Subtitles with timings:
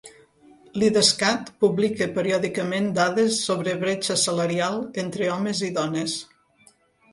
[0.83, 6.19] L'Idescat publica periòdicament dades sobre bretxa salarial entre homes i dones.